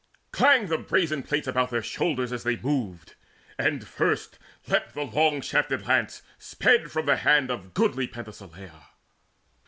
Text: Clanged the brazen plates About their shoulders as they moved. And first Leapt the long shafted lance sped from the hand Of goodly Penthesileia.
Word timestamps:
Clanged 0.31 0.69
the 0.69 0.79
brazen 0.79 1.21
plates 1.21 1.47
About 1.47 1.69
their 1.69 1.83
shoulders 1.83 2.33
as 2.33 2.41
they 2.41 2.55
moved. 2.55 3.13
And 3.59 3.87
first 3.87 4.39
Leapt 4.67 4.95
the 4.95 5.03
long 5.03 5.41
shafted 5.41 5.85
lance 5.85 6.23
sped 6.39 6.89
from 6.89 7.05
the 7.05 7.17
hand 7.17 7.51
Of 7.51 7.75
goodly 7.75 8.07
Penthesileia. 8.07 8.85